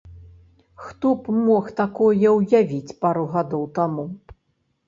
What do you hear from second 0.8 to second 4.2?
Хто б мог такое ўявіць пару гадоў таму?